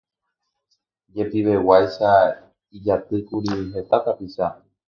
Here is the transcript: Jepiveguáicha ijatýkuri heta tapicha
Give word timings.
Jepiveguáicha 1.15 2.09
ijatýkuri 2.79 3.55
heta 3.75 4.05
tapicha 4.05 4.53